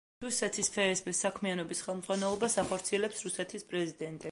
[0.23, 4.19] რუსეთის ფსბ-ს საქმიანობის ხელმძღვანელობას ახორციელებს რუსეთის პრეზიდენტი.